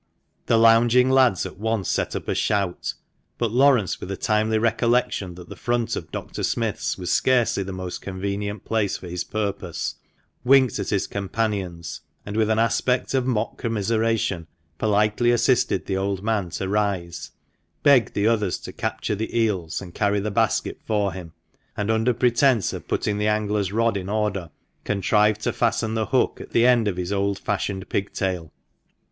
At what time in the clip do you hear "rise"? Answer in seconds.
16.67-17.29